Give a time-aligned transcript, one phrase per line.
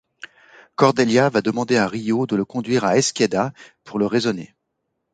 [0.77, 3.53] Cordelia va demander à Rio de le conduire à Esqueda
[3.83, 4.55] pour le raisonner.